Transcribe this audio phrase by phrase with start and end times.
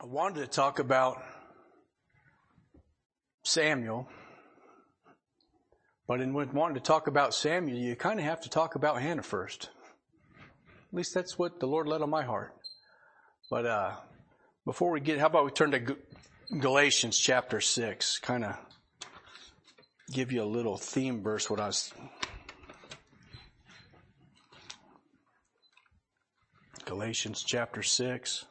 [0.00, 1.22] I wanted to talk about
[3.44, 4.08] Samuel,
[6.08, 9.22] but in wanting to talk about Samuel, you kind of have to talk about Hannah
[9.22, 9.70] first.
[10.88, 12.54] At least that's what the Lord led on my heart.
[13.48, 13.92] But uh,
[14.64, 15.96] before we get, how about we turn to
[16.58, 18.56] Galatians chapter 6, kind of
[20.12, 21.94] give you a little theme verse what I was
[26.84, 28.44] Galatians chapter 6.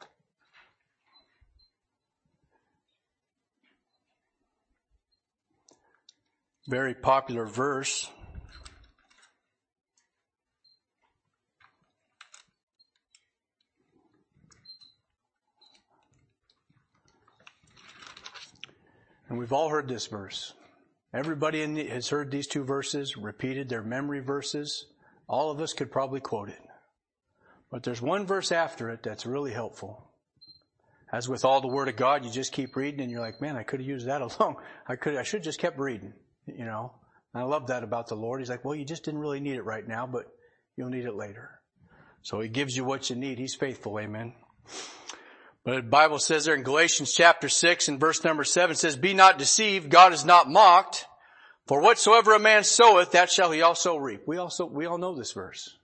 [6.67, 8.09] Very popular verse.
[19.33, 20.53] And we've all heard this verse.
[21.13, 24.85] Everybody the, has heard these two verses, repeated their memory verses.
[25.27, 26.61] All of us could probably quote it.
[27.71, 30.11] But there's one verse after it that's really helpful.
[31.11, 33.55] As with all the Word of God, you just keep reading and you're like, man,
[33.55, 34.55] I could have used that alone.
[34.87, 36.13] I could, I should just kept reading,
[36.47, 36.93] you know.
[37.33, 38.41] And I love that about the Lord.
[38.41, 40.25] He's like, well, you just didn't really need it right now, but
[40.75, 41.49] you'll need it later.
[42.21, 43.39] So He gives you what you need.
[43.39, 43.99] He's faithful.
[43.99, 44.33] Amen.
[45.65, 49.13] But the Bible says there in Galatians chapter 6 and verse number 7 says, Be
[49.13, 51.05] not deceived, God is not mocked,
[51.67, 54.23] for whatsoever a man soweth, that shall he also reap.
[54.27, 55.77] We also, we all know this verse.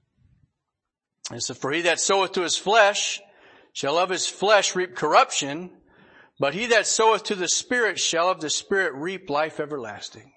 [1.31, 3.21] And so for he that soweth to his flesh
[3.71, 5.71] shall of his flesh reap corruption,
[6.39, 10.33] but he that soweth to the Spirit shall of the Spirit reap life everlasting.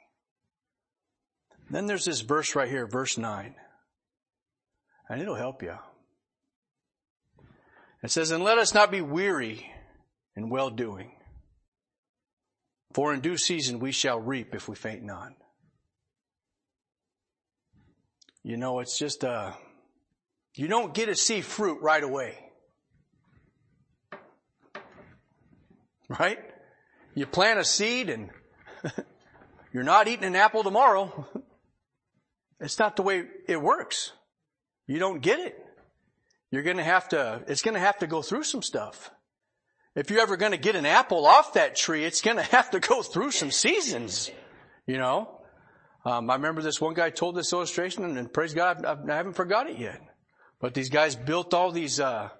[1.72, 3.54] Then there's this verse right here, verse 9.
[5.08, 5.74] And it'll help you.
[8.02, 9.66] It says, And let us not be weary
[10.36, 11.12] in well doing.
[12.92, 15.32] For in due season we shall reap if we faint not.
[18.42, 19.52] You know, it's just, uh,
[20.54, 22.38] you don't get to see fruit right away.
[26.20, 26.38] Right?
[27.14, 28.28] You plant a seed and
[29.72, 31.26] you're not eating an apple tomorrow.
[32.62, 34.12] It's not the way it works.
[34.86, 35.58] You don't get it.
[36.50, 39.10] You're going to have to, it's going to have to go through some stuff.
[39.94, 42.70] If you're ever going to get an apple off that tree, it's going to have
[42.70, 44.30] to go through some seasons,
[44.86, 45.40] you know.
[46.04, 49.16] Um, I remember this one guy told this illustration, and, and praise God, I've, I
[49.16, 50.00] have not forgot it yet.
[50.60, 52.00] But these guys built all these.
[52.00, 52.30] Uh,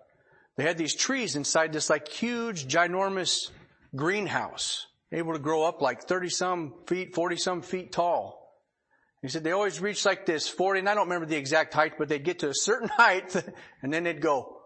[0.57, 3.51] they had these trees inside this like huge, ginormous
[3.95, 8.42] greenhouse, able to grow up like thirty some feet, forty some feet tall.
[9.23, 11.93] He said they always reach like this 40, and I don't remember the exact height,
[11.97, 13.35] but they'd get to a certain height
[13.81, 14.59] and then they'd go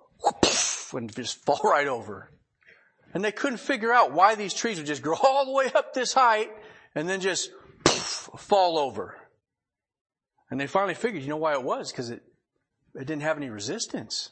[0.92, 2.30] and just fall right over.
[3.12, 5.92] And they couldn't figure out why these trees would just grow all the way up
[5.92, 6.50] this height
[6.94, 7.50] and then just
[8.38, 9.16] fall over.
[10.50, 11.90] And they finally figured, you know why it was?
[11.90, 12.22] Because it,
[12.94, 14.30] it didn't have any resistance.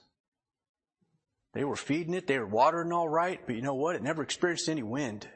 [1.52, 3.94] They were feeding it, they were watering all right, but you know what?
[3.94, 5.28] It never experienced any wind.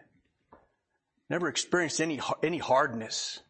[1.31, 3.41] Never experienced any, any hardness.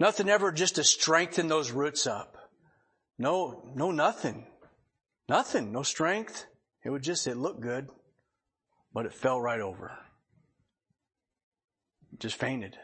[0.00, 2.36] Nothing ever just to strengthen those roots up.
[3.18, 4.46] No, no, nothing.
[5.28, 5.72] Nothing.
[5.72, 6.46] No strength.
[6.84, 7.88] It would just, it looked good,
[8.92, 9.98] but it fell right over.
[12.18, 12.76] Just fainted.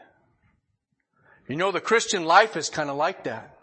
[1.47, 3.54] You know, the Christian life is kind of like that.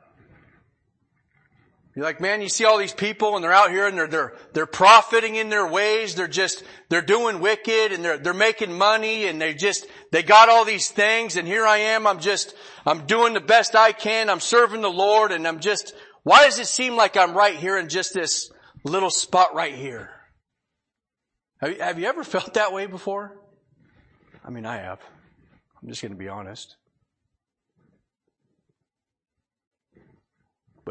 [1.95, 4.35] You're like, man, you see all these people and they're out here and they're, they're,
[4.55, 6.15] they're profiting in their ways.
[6.15, 10.49] They're just, they're doing wicked and they're, they're making money and they just, they got
[10.49, 12.07] all these things and here I am.
[12.07, 12.55] I'm just,
[12.87, 14.31] I'm doing the best I can.
[14.31, 15.93] I'm serving the Lord and I'm just,
[16.23, 18.51] why does it seem like I'm right here in just this
[18.85, 20.09] little spot right here?
[21.59, 23.37] Have you, have you ever felt that way before?
[24.43, 25.01] I mean, I have.
[25.83, 26.77] I'm just going to be honest.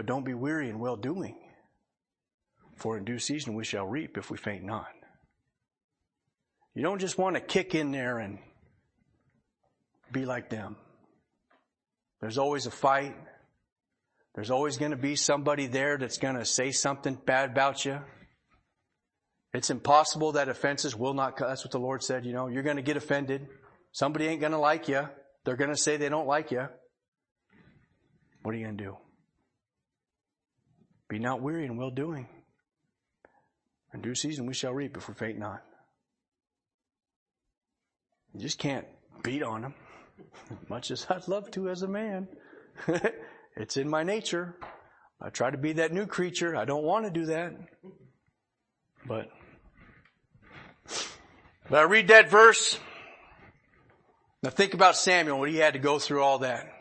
[0.01, 1.38] But don't be weary in well doing,
[2.75, 4.88] for in due season we shall reap if we faint not.
[6.73, 8.40] You don't just want to kick in there and
[10.11, 10.75] be like them.
[12.19, 13.16] There's always a fight.
[14.34, 18.00] There's always going to be somebody there that's going to say something bad about you.
[19.53, 22.78] It's impossible that offenses will not, that's what the Lord said, you know, you're going
[22.78, 23.47] to get offended.
[23.91, 25.08] Somebody ain't going to like you.
[25.46, 26.67] They're going to say they don't like you.
[28.41, 28.97] What are you going to do?
[31.11, 32.25] Be not weary in well doing.
[33.93, 35.61] In due season we shall reap if we faint not.
[38.34, 38.85] You just can't
[39.22, 39.73] beat on them,
[40.69, 42.29] much as I'd love to as a man.
[43.58, 44.55] it's in my nature.
[45.22, 46.55] I try to be that new creature.
[46.55, 47.55] I don't want to do that.
[49.05, 49.28] But,
[51.69, 52.79] but I read that verse.
[54.43, 56.72] Now think about Samuel, what he had to go through all that.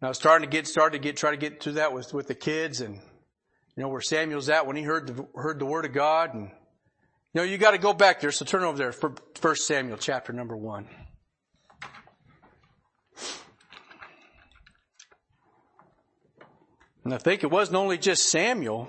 [0.00, 2.34] Now starting to get, started to get, try to get through that with, with the
[2.34, 5.92] kids and, you know, where Samuel's at when he heard the, heard the word of
[5.92, 6.50] God and
[7.32, 8.32] You know, you got to go back there.
[8.32, 10.88] So turn over there for First Samuel chapter number one.
[17.04, 18.88] And I think it wasn't only just Samuel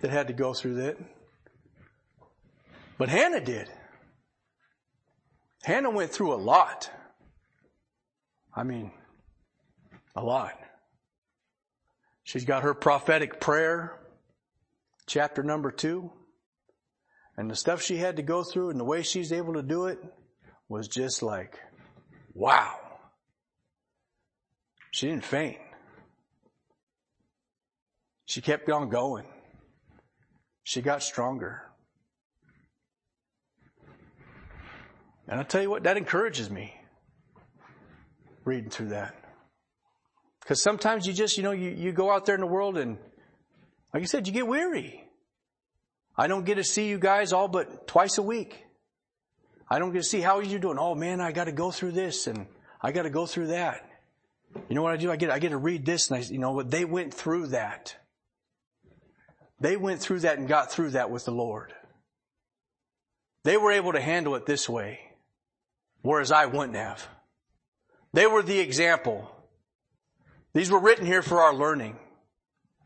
[0.00, 0.98] that had to go through that,
[2.98, 3.68] but Hannah did.
[5.62, 6.90] Hannah went through a lot.
[8.54, 8.92] I mean,
[10.14, 10.58] a lot.
[12.22, 13.98] She's got her prophetic prayer,
[15.06, 16.10] chapter number two.
[17.36, 19.86] And the stuff she had to go through and the way she's able to do
[19.86, 19.98] it
[20.68, 21.58] was just like,
[22.32, 22.78] wow.
[24.92, 25.58] She didn't faint.
[28.26, 29.26] She kept on going.
[30.62, 31.62] She got stronger.
[35.26, 36.74] And I'll tell you what, that encourages me
[38.44, 39.23] reading through that.
[40.44, 42.98] Because sometimes you just, you know, you, you go out there in the world and,
[43.94, 45.02] like I said, you get weary.
[46.18, 48.62] I don't get to see you guys all but twice a week.
[49.70, 50.76] I don't get to see how you're doing.
[50.78, 52.46] Oh man, I got to go through this and
[52.82, 53.88] I got to go through that.
[54.68, 55.10] You know what I do?
[55.10, 56.70] I get, I get to read this and I, you know what?
[56.70, 57.96] They went through that.
[59.60, 61.72] They went through that and got through that with the Lord.
[63.44, 65.00] They were able to handle it this way,
[66.02, 67.08] whereas I wouldn't have.
[68.12, 69.33] They were the example.
[70.54, 71.98] These were written here for our learning,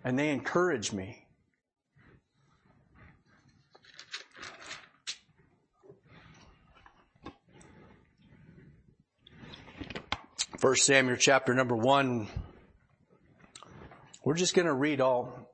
[0.03, 1.27] and they encourage me.
[10.57, 12.27] First Samuel chapter number one.
[14.25, 15.49] We're just going to read all,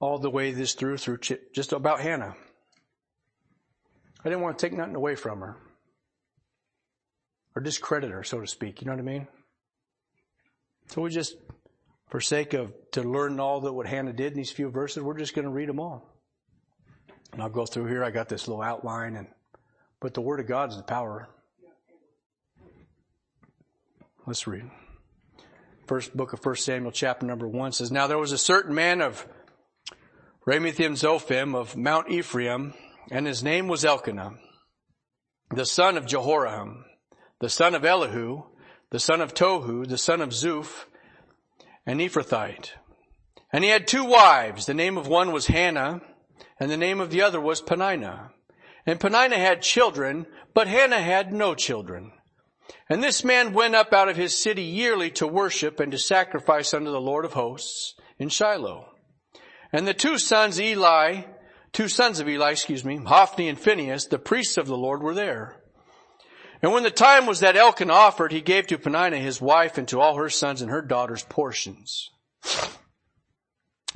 [0.00, 1.18] all the way this through, through
[1.54, 2.34] just about Hannah.
[4.24, 5.56] I didn't want to take nothing away from her
[7.54, 8.82] or discredit her, so to speak.
[8.82, 9.28] You know what I mean?
[10.88, 11.36] So we just,
[12.10, 15.18] for sake of to learn all that what Hannah did in these few verses, we're
[15.18, 16.06] just going to read them all.
[17.32, 18.04] And I'll go through here.
[18.04, 19.28] I got this little outline, and
[20.00, 21.28] but the Word of God is the power
[24.26, 24.70] Let's read.
[25.86, 29.00] First book of First Samuel, chapter number one says, Now there was a certain man
[29.00, 29.26] of
[30.46, 32.74] Ramathaim Zophim of Mount Ephraim,
[33.10, 34.34] and his name was Elkanah,
[35.54, 36.84] the son of Jeroham,
[37.40, 38.44] the son of Elihu,
[38.90, 40.84] the son of Tohu, the son of Zuph,
[41.90, 42.70] an Ephrathite.
[43.52, 44.66] And he had two wives.
[44.66, 46.00] The name of one was Hannah,
[46.60, 48.30] and the name of the other was Peninnah.
[48.86, 52.12] And Peninnah had children, but Hannah had no children.
[52.88, 56.72] And this man went up out of his city yearly to worship and to sacrifice
[56.72, 58.92] unto the Lord of hosts in Shiloh.
[59.72, 61.22] And the two sons Eli,
[61.72, 65.14] two sons of Eli, excuse me, Hophni and Phinehas, the priests of the Lord were
[65.14, 65.59] there.
[66.62, 69.88] And when the time was that Elkanah offered, he gave to Peninnah his wife and
[69.88, 72.10] to all her sons and her daughters portions.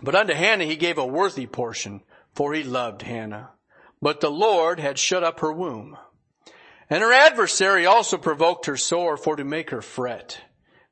[0.02, 2.02] But unto Hannah he gave a worthy portion,
[2.34, 3.50] for he loved Hannah.
[4.00, 5.96] But the Lord had shut up her womb.
[6.90, 10.40] And her adversary also provoked her sore for to make her fret,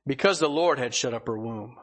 [0.06, 1.76] because the Lord had shut up her womb.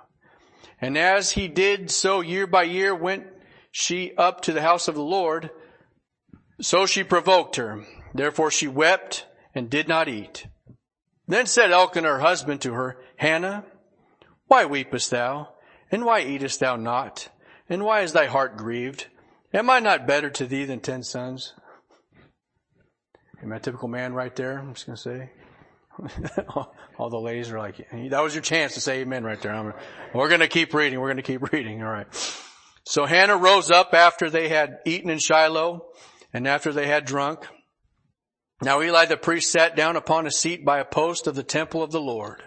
[0.82, 3.28] And as he did so year by year went
[3.72, 5.52] she up to the house of the Lord,
[6.60, 7.86] so she provoked her.
[8.14, 9.26] Therefore she wept
[9.60, 10.48] and did not eat.
[11.28, 13.66] Then said Elkanah her husband to her, Hannah,
[14.48, 15.50] why weepest thou?
[15.92, 17.28] And why eatest thou not?
[17.68, 19.08] And why is thy heart grieved?
[19.54, 21.56] Am I not better to thee than ten sons?
[23.44, 24.60] Am I a typical man right there?
[24.60, 25.30] I'm just going to say.
[26.98, 29.54] All the ladies are like, that was your chance to say amen right there.
[29.54, 29.74] I'm,
[30.14, 31.02] we're going to keep reading.
[31.02, 31.84] We're going to keep reading.
[31.84, 32.08] All right.
[32.86, 35.86] So Hannah rose up after they had eaten in Shiloh
[36.32, 37.46] and after they had drunk.
[38.62, 41.82] Now Eli the priest sat down upon a seat by a post of the temple
[41.82, 42.44] of the Lord.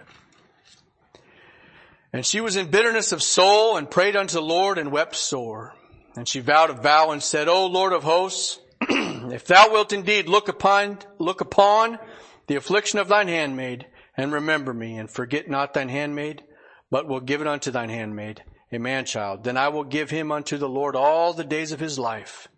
[2.12, 5.74] And she was in bitterness of soul and prayed unto the Lord and wept sore.
[6.14, 10.28] And she vowed a vow and said, O Lord of hosts, if thou wilt indeed
[10.28, 11.98] look upon, look upon
[12.46, 16.42] the affliction of thine handmaid and remember me and forget not thine handmaid,
[16.90, 20.30] but will give it unto thine handmaid, a man child, then I will give him
[20.30, 22.48] unto the Lord all the days of his life,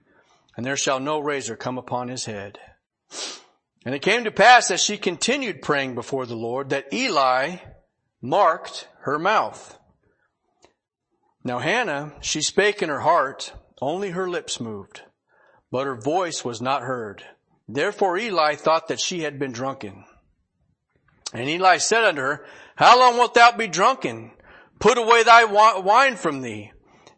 [0.56, 2.58] and there shall no razor come upon his head.
[3.84, 7.56] And it came to pass as she continued praying before the Lord that Eli
[8.22, 9.78] marked her mouth.
[11.42, 15.02] Now Hannah, she spake in her heart, only her lips moved
[15.74, 17.24] but her voice was not heard.
[17.66, 20.04] Therefore Eli thought that she had been drunken.
[21.32, 24.30] And Eli said unto her, How long wilt thou be drunken?
[24.78, 26.70] Put away thy wine from thee.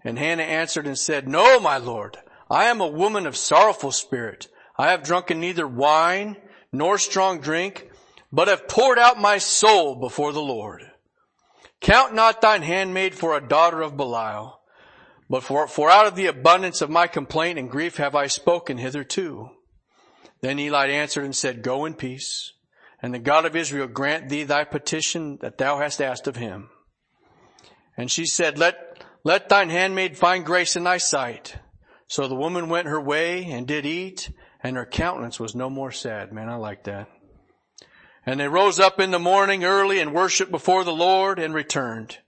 [0.02, 2.16] And Hannah answered and said, No, my Lord,
[2.50, 4.48] I am a woman of sorrowful spirit.
[4.78, 6.38] I have drunken neither wine
[6.76, 7.90] nor strong drink,
[8.32, 10.82] but have poured out my soul before the Lord.
[11.80, 14.60] Count not thine handmaid for a daughter of Belial.
[15.28, 18.78] But for, for out of the abundance of my complaint and grief have I spoken
[18.78, 19.50] hitherto.
[20.40, 22.52] Then Eli answered and said, Go in peace,
[23.02, 26.68] and the God of Israel grant thee thy petition that thou hast asked of him.
[27.96, 31.56] And she said, Let, let thine handmaid find grace in thy sight.
[32.06, 34.30] So the woman went her way and did eat,
[34.66, 36.32] and her countenance was no more sad.
[36.32, 37.08] Man, I like that.
[38.24, 42.18] And they rose up in the morning early and worshiped before the Lord and returned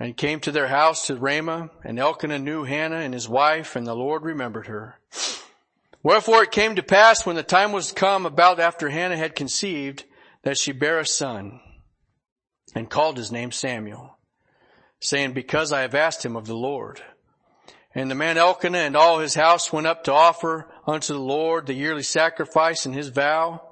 [0.00, 3.86] and came to their house to Ramah and Elkanah knew Hannah and his wife and
[3.86, 4.98] the Lord remembered her.
[6.02, 10.04] Wherefore it came to pass when the time was come about after Hannah had conceived
[10.42, 11.60] that she bare a son
[12.74, 14.18] and called his name Samuel
[15.00, 17.00] saying, because I have asked him of the Lord.
[17.94, 21.66] And the man Elkanah and all his house went up to offer unto the Lord
[21.66, 23.62] the yearly sacrifice and his vow.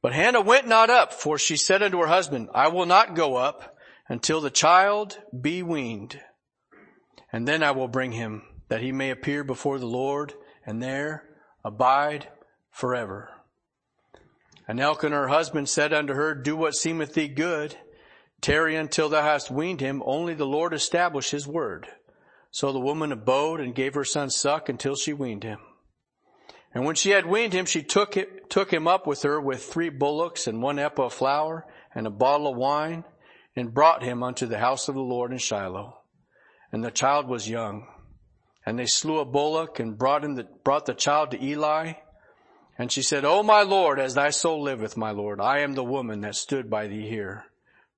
[0.00, 3.36] But Hannah went not up, for she said unto her husband, I will not go
[3.36, 3.76] up
[4.08, 6.20] until the child be weaned.
[7.32, 10.34] And then I will bring him that he may appear before the Lord
[10.66, 11.24] and there
[11.64, 12.28] abide
[12.70, 13.30] forever.
[14.66, 17.76] And Elkanah her husband said unto her, Do what seemeth thee good.
[18.40, 21.88] Tarry until thou hast weaned him, only the Lord establish his word.
[22.52, 25.58] So the woman abode and gave her son suck until she weaned him.
[26.74, 29.64] And when she had weaned him, she took, it, took him up with her with
[29.64, 33.04] three bullocks and one ephah of flour and a bottle of wine
[33.56, 35.98] and brought him unto the house of the Lord in Shiloh.
[36.70, 37.88] And the child was young.
[38.64, 41.94] And they slew a bullock and brought, him the, brought the child to Eli.
[42.78, 45.84] And she said, O my Lord, as thy soul liveth, my Lord, I am the
[45.84, 47.46] woman that stood by thee here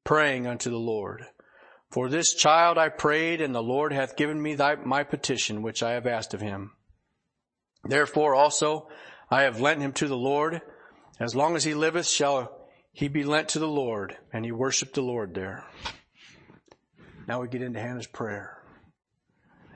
[0.04, 1.26] praying unto the Lord.
[1.94, 5.80] For this child I prayed, and the Lord hath given me thy, my petition which
[5.80, 6.72] I have asked of him.
[7.84, 8.88] Therefore also
[9.30, 10.60] I have lent him to the Lord.
[11.20, 14.16] As long as he liveth shall he be lent to the Lord.
[14.32, 15.62] And he worshiped the Lord there.
[17.28, 18.60] Now we get into Hannah's prayer.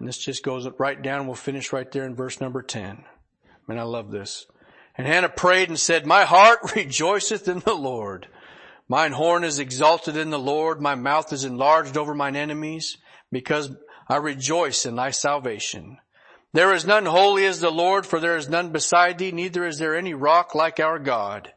[0.01, 1.29] And this just goes right down.
[1.29, 3.05] We'll finish right there in verse number 10.
[3.69, 4.45] Man, I love this.
[4.97, 8.27] And Hannah prayed and said, My heart rejoiceth in the Lord.
[8.89, 10.81] Mine horn is exalted in the Lord.
[10.81, 12.97] My mouth is enlarged over mine enemies
[13.31, 13.71] because
[14.09, 15.99] I rejoice in thy salvation.
[16.55, 19.79] There is none holy as the Lord, for there is none beside thee, neither is
[19.79, 21.53] there any rock like our God.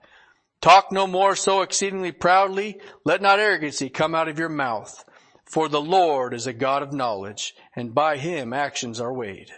[0.59, 2.79] Talk no more so exceedingly proudly.
[3.05, 5.03] Let not arrogancy come out of your mouth.
[5.45, 9.51] For the Lord is a God of knowledge, and by him actions are weighed.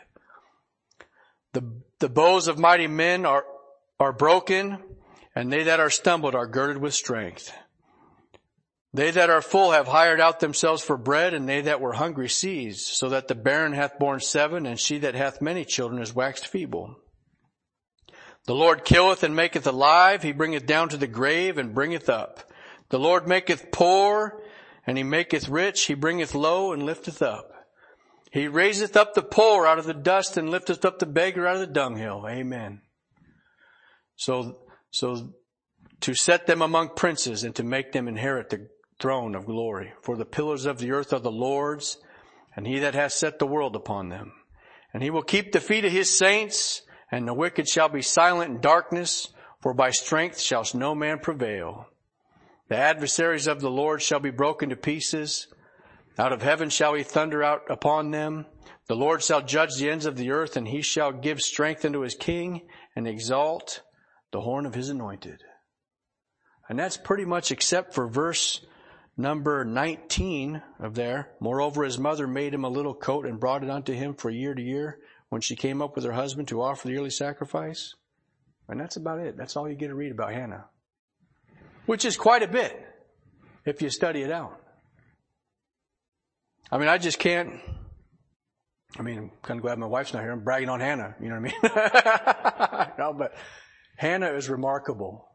[1.54, 1.64] The,
[2.00, 3.46] the bows of mighty men are,
[4.00, 4.78] are broken,
[5.36, 7.52] and they that are stumbled are girded with strength.
[8.96, 12.30] They that are full have hired out themselves for bread, and they that were hungry
[12.30, 16.14] seized, so that the barren hath borne seven, and she that hath many children is
[16.14, 16.96] waxed feeble.
[18.46, 22.52] The Lord killeth and maketh alive, he bringeth down to the grave and bringeth up.
[22.90, 24.40] The Lord maketh poor,
[24.86, 27.50] and he maketh rich, he bringeth low and lifteth up.
[28.32, 31.56] He raiseth up the poor out of the dust and lifteth up the beggar out
[31.56, 32.26] of the dunghill.
[32.28, 32.82] Amen.
[34.16, 34.60] So,
[34.92, 35.34] so
[36.02, 38.68] to set them among princes and to make them inherit the
[39.04, 39.92] throne of glory.
[40.02, 41.98] For the pillars of the earth are the Lord's,
[42.56, 44.32] and he that hath set the world upon them.
[44.94, 48.50] And he will keep the feet of his saints, and the wicked shall be silent
[48.50, 49.28] in darkness,
[49.62, 51.88] for by strength shall no man prevail.
[52.70, 55.50] The adversaries of the Lord shall be broken to pieces.
[56.18, 58.46] Out of heaven shall he thunder out upon them.
[58.88, 62.00] The Lord shall judge the ends of the earth, and he shall give strength unto
[62.00, 62.62] his king,
[62.96, 63.82] and exalt
[64.32, 65.42] the horn of his anointed.
[66.70, 68.66] And that's pretty much except for verse
[69.18, 71.30] number 19 of there.
[71.40, 74.54] Moreover, his mother made him a little coat and brought it unto him for year
[74.54, 77.96] to year when she came up with her husband to offer the yearly sacrifice.
[78.68, 79.38] And that's about it.
[79.38, 80.66] That's all you get to read about Hannah.
[81.86, 82.80] Which is quite a bit
[83.66, 84.60] if you study it out.
[86.72, 87.60] I mean, I just can't.
[88.98, 90.32] I mean, I'm kind of glad my wife's not here.
[90.32, 91.16] I'm bragging on Hannah.
[91.20, 92.94] You know what I mean?
[93.00, 93.34] no, but
[93.98, 95.28] Hannah is remarkable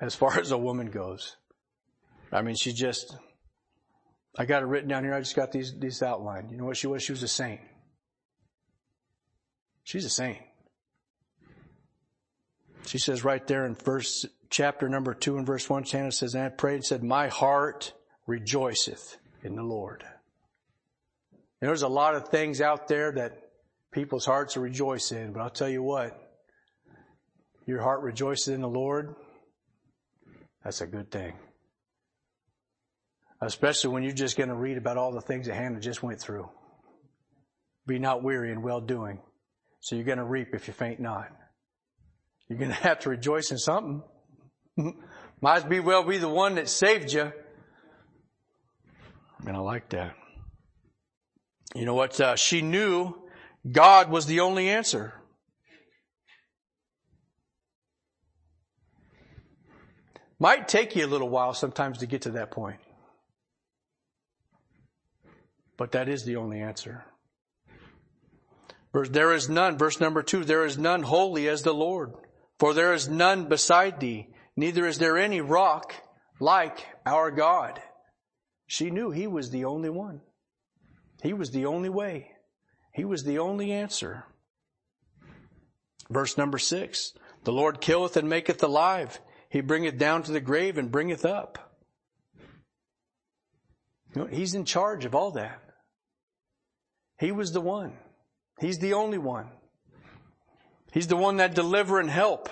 [0.00, 1.36] as far as a woman goes.
[2.32, 3.16] I mean, she just,
[4.36, 5.14] I got it written down here.
[5.14, 6.50] I just got these, these outlined.
[6.50, 7.02] You know what she was?
[7.02, 7.60] She was a saint.
[9.84, 10.38] She's a saint.
[12.86, 16.44] She says right there in verse, chapter number two and verse one, Hannah says, and
[16.44, 17.92] I prayed and said, my heart
[18.26, 20.04] rejoiceth in the Lord.
[21.60, 23.50] And there's a lot of things out there that
[23.90, 26.18] people's hearts rejoice in, but I'll tell you what,
[27.66, 29.14] your heart rejoices in the Lord.
[30.62, 31.34] That's a good thing
[33.40, 36.20] especially when you're just going to read about all the things that Hannah just went
[36.20, 36.48] through.
[37.86, 39.20] Be not weary in well doing.
[39.80, 41.28] So you're going to reap if you faint not.
[42.48, 44.02] You're going to have to rejoice in something.
[45.40, 47.32] Might as well be the one that saved you.
[49.46, 50.14] And I like that.
[51.74, 52.20] You know what?
[52.20, 53.14] Uh, she knew
[53.70, 55.14] God was the only answer.
[60.40, 62.78] Might take you a little while sometimes to get to that point.
[65.78, 67.06] But that is the only answer.
[68.92, 72.12] Verse, there is none, verse number two, there is none holy as the Lord,
[72.58, 75.94] for there is none beside thee, neither is there any rock
[76.40, 77.80] like our God.
[78.66, 80.20] She knew he was the only one.
[81.22, 82.32] He was the only way.
[82.92, 84.24] He was the only answer.
[86.10, 87.12] Verse number six,
[87.44, 89.20] the Lord killeth and maketh alive.
[89.48, 91.76] He bringeth down to the grave and bringeth up.
[94.14, 95.67] You know, he's in charge of all that.
[97.18, 97.92] He was the one.
[98.60, 99.48] He's the only one.
[100.92, 102.48] He's the one that deliver and help.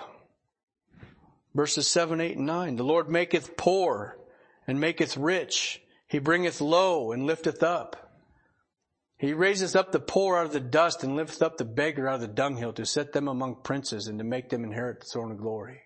[1.55, 2.77] Verses 7, 8, and 9.
[2.77, 4.19] The Lord maketh poor
[4.67, 5.81] and maketh rich.
[6.07, 8.07] He bringeth low and lifteth up.
[9.19, 12.17] He raises up the poor out of the dust and lifteth up the beggar out
[12.17, 15.33] of the dunghill to set them among princes and to make them inherit the throne
[15.33, 15.81] of glory.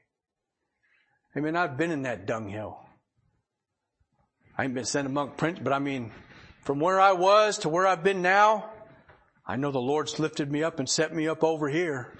[1.34, 2.80] I mean, I've been in that dunghill.
[4.58, 6.10] I ain't been sent among princes, but I mean,
[6.64, 8.69] from where I was to where I've been now,
[9.50, 12.16] I know the Lord's lifted me up and set me up over here.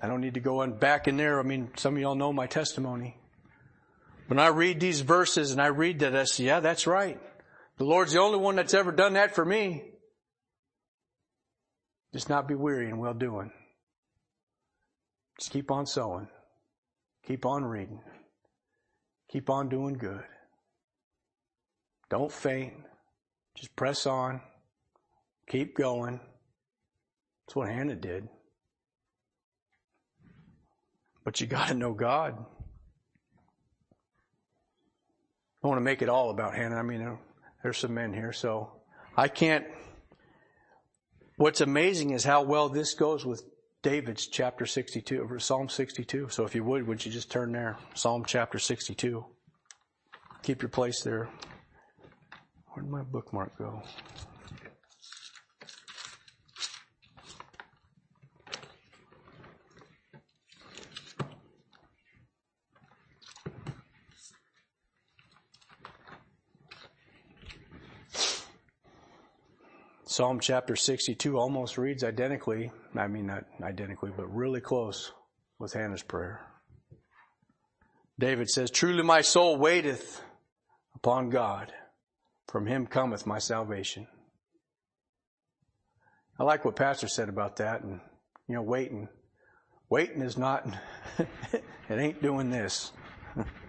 [0.00, 1.38] I don't need to go on back in there.
[1.38, 3.18] I mean, some of y'all know my testimony.
[4.28, 7.20] When I read these verses and I read that, I say, yeah, that's right.
[7.76, 9.84] The Lord's the only one that's ever done that for me.
[12.14, 13.52] Just not be weary in well doing.
[15.38, 16.28] Just keep on sowing.
[17.26, 18.00] Keep on reading.
[19.30, 20.24] Keep on doing good.
[22.08, 22.72] Don't faint.
[23.54, 24.40] Just press on.
[25.48, 26.20] Keep going.
[27.46, 28.28] That's what Hannah did.
[31.24, 32.44] But you got to know God.
[35.62, 36.76] I want to make it all about Hannah.
[36.76, 37.16] I mean, uh,
[37.62, 38.70] there's some men here, so
[39.16, 39.64] I can't.
[41.36, 43.42] What's amazing is how well this goes with
[43.82, 46.28] David's chapter 62, over Psalm 62.
[46.30, 47.76] So if you would, would you just turn there?
[47.94, 49.24] Psalm chapter 62.
[50.42, 51.28] Keep your place there.
[52.68, 53.82] Where'd my bookmark go?
[70.18, 72.72] Psalm chapter 62 almost reads identically.
[72.96, 75.12] I mean, not identically, but really close
[75.60, 76.44] with Hannah's prayer.
[78.18, 80.20] David says, Truly my soul waiteth
[80.96, 81.72] upon God.
[82.48, 84.08] From him cometh my salvation.
[86.36, 88.00] I like what Pastor said about that and,
[88.48, 89.08] you know, waiting.
[89.88, 90.66] Waiting is not,
[91.18, 92.90] it ain't doing this.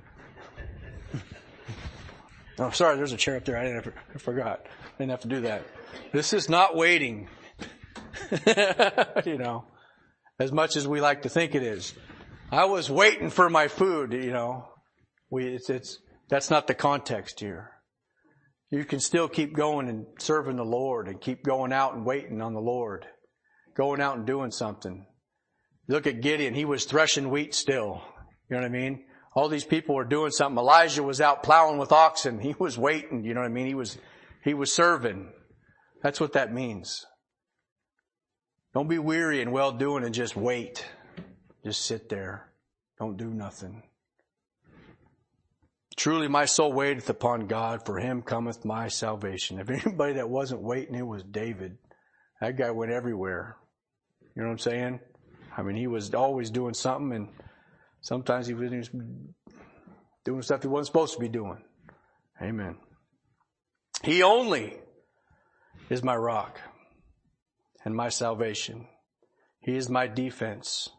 [2.59, 3.57] oh, sorry, there's a chair up there.
[3.57, 4.65] I didn't, I forgot.
[4.65, 5.63] I didn't have to do that.
[6.11, 7.27] This is not waiting.
[9.25, 9.65] you know,
[10.39, 11.93] as much as we like to think it is.
[12.51, 14.67] I was waiting for my food, you know.
[15.29, 17.71] We, it's, it's, that's not the context here.
[18.71, 22.41] You can still keep going and serving the Lord and keep going out and waiting
[22.41, 23.05] on the Lord.
[23.75, 25.05] Going out and doing something.
[25.87, 26.53] Look at Gideon.
[26.53, 28.01] He was threshing wheat still.
[28.49, 29.05] You know what I mean?
[29.33, 30.57] All these people were doing something.
[30.57, 32.39] Elijah was out plowing with oxen.
[32.39, 33.23] He was waiting.
[33.23, 33.67] You know what I mean?
[33.67, 33.97] He was,
[34.43, 35.31] he was serving.
[36.01, 37.05] That's what that means.
[38.73, 40.85] Don't be weary and well doing and just wait.
[41.63, 42.51] Just sit there.
[42.97, 43.83] Don't do nothing.
[45.95, 49.59] Truly my soul waiteth upon God, for him cometh my salvation.
[49.59, 51.77] If anybody that wasn't waiting, it was David.
[52.39, 53.57] That guy went everywhere.
[54.35, 54.99] You know what I'm saying?
[55.57, 57.27] I mean, he was always doing something and
[58.01, 58.89] sometimes he was
[60.25, 61.63] doing stuff he wasn't supposed to be doing.
[62.41, 62.77] Amen.
[64.03, 64.77] He only
[65.89, 66.59] is my rock
[67.83, 68.87] and my salvation.
[69.59, 70.89] He is my defense.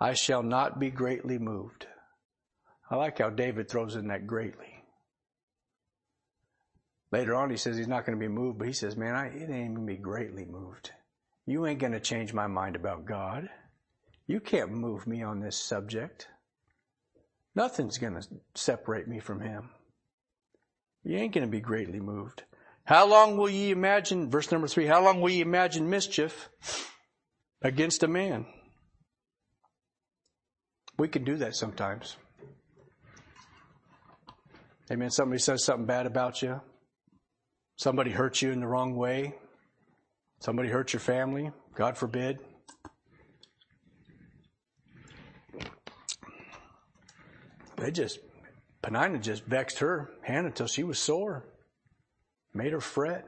[0.00, 1.86] I shall not be greatly moved.
[2.90, 4.84] I like how David throws in that greatly.
[7.10, 9.26] Later on, he says he's not going to be moved, but he says, man, I,
[9.28, 10.90] it ain't going to be greatly moved.
[11.46, 13.48] You ain't going to change my mind about God.
[14.28, 16.28] You can't move me on this subject.
[17.56, 19.70] Nothing's going to separate me from him.
[21.02, 22.44] You ain't going to be greatly moved.
[22.84, 26.50] How long will ye imagine, verse number three, how long will ye imagine mischief
[27.62, 28.46] against a man?
[30.98, 32.16] We can do that sometimes.
[34.90, 35.10] Amen.
[35.10, 36.60] Somebody says something bad about you.
[37.76, 39.34] Somebody hurts you in the wrong way.
[40.40, 41.50] Somebody hurts your family.
[41.74, 42.40] God forbid.
[47.78, 48.18] They just,
[48.82, 51.44] Peninnah just vexed her, hand until she was sore
[52.54, 53.26] made her fret.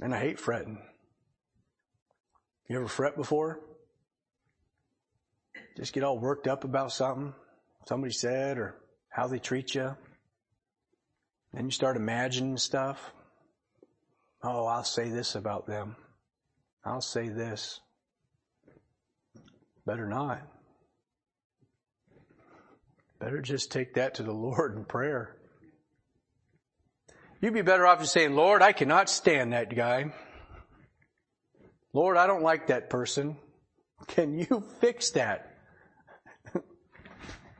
[0.00, 0.80] And I hate fretting.
[2.68, 3.60] You ever fret before?
[5.76, 7.34] just get all worked up about something
[7.88, 8.76] somebody said or
[9.08, 9.96] how they treat you.
[11.52, 13.12] Then you start imagining stuff.
[14.42, 15.96] Oh, I'll say this about them.
[16.84, 17.80] I'll say this.
[19.84, 20.42] Better not.
[23.24, 25.34] Better just take that to the Lord in prayer.
[27.40, 30.12] You'd be better off just saying, Lord, I cannot stand that guy.
[31.94, 33.38] Lord, I don't like that person.
[34.08, 35.56] Can you fix that?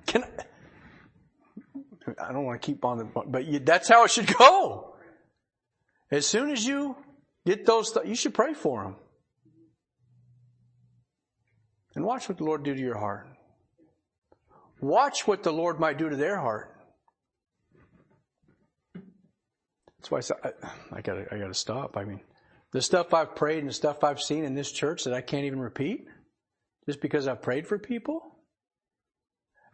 [0.06, 0.28] Can I,
[2.28, 4.96] I don't want to keep on the, but you, that's how it should go.
[6.10, 6.94] As soon as you
[7.46, 8.96] get those, th- you should pray for them.
[11.94, 13.33] And watch what the Lord do to your heart.
[14.84, 16.76] Watch what the Lord might do to their heart.
[19.96, 20.52] That's why I, I,
[20.98, 21.96] I gotta, gotta stop.
[21.96, 22.20] I mean,
[22.70, 25.46] the stuff I've prayed and the stuff I've seen in this church that I can't
[25.46, 26.04] even repeat,
[26.84, 28.20] just because I've prayed for people.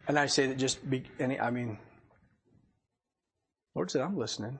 [0.07, 1.77] And I say that just be, any, I mean,
[3.75, 4.59] Lord said, I'm listening.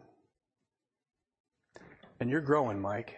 [2.19, 3.15] And you're growing, Mike.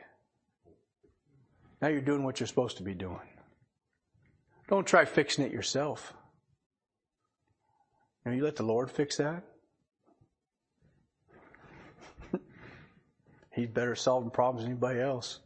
[1.82, 3.28] Now you're doing what you're supposed to be doing.
[4.68, 6.14] Don't try fixing it yourself.
[8.26, 9.44] Now you let the Lord fix that.
[13.54, 15.40] He's better solving problems than anybody else.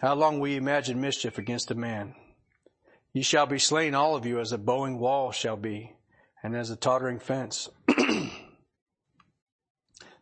[0.00, 2.14] How long will you imagine mischief against a man?
[3.12, 5.96] Ye shall be slain, all of you, as a bowing wall shall be,
[6.42, 7.68] and as a tottering fence.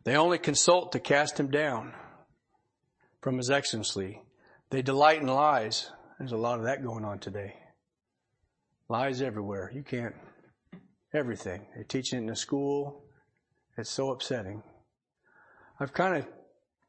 [0.05, 1.95] they only consult to cast him down
[3.23, 4.21] from his excellency.
[4.71, 5.91] They delight in lies.
[6.19, 7.57] There's a lot of that going on today.
[8.89, 9.71] Lies everywhere.
[9.75, 10.15] You can't,
[11.15, 11.67] everything.
[11.75, 13.05] They're teaching it in the school.
[13.79, 14.63] It's so upsetting.
[15.81, 16.27] I've kind of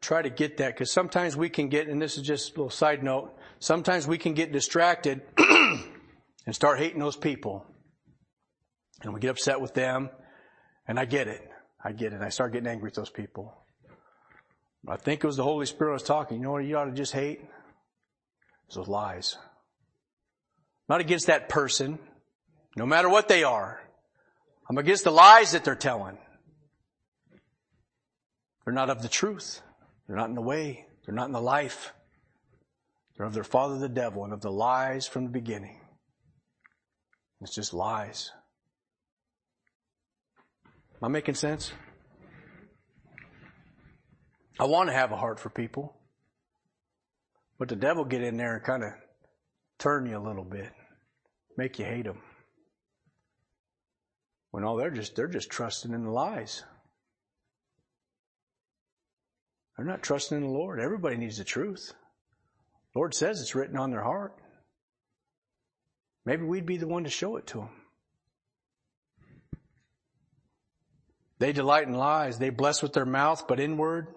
[0.02, 2.70] tried to get that because sometimes we can get, and this is just a little
[2.70, 7.66] side note, sometimes we can get distracted and start hating those people
[9.04, 10.10] and we get upset with them.
[10.88, 11.50] And I get it.
[11.84, 12.22] I get it.
[12.22, 13.54] I start getting angry with those people.
[14.88, 16.38] I think it was the Holy Spirit I was talking.
[16.38, 17.42] You know what you ought to just hate?
[18.68, 19.38] It's those lies.
[20.90, 22.00] Not against that person,
[22.76, 23.82] no matter what they are.
[24.70, 26.18] I'm against the lies that they're telling.
[28.64, 29.62] They're not of the truth.
[30.08, 30.86] They're not in the way.
[31.06, 31.94] They're not in the life.
[33.16, 35.80] They're of their father the devil and of the lies from the beginning.
[37.42, 38.32] It's just lies.
[41.02, 41.74] Am I making sense?
[44.60, 45.98] I want to have a heart for people.
[47.60, 48.92] But the devil get in there and kind of
[49.84, 50.72] turn you a little bit,
[51.58, 52.22] make you hate them.
[54.52, 56.64] When all they're just they're just trusting in the lies.
[59.76, 60.80] They're not trusting in the Lord.
[60.80, 61.94] Everybody needs the truth.
[62.96, 64.34] Lord says it's written on their heart.
[66.26, 67.70] Maybe we'd be the one to show it to them.
[71.40, 72.38] They delight in lies.
[72.38, 74.08] They bless with their mouth, but inward,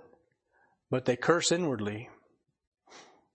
[0.91, 2.09] but they curse inwardly.